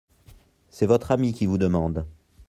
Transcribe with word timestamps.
C’est 0.71 0.87
votre 0.87 1.11
ami 1.11 1.31
qui 1.31 1.45
vous 1.45 1.59
demande… 1.59 2.07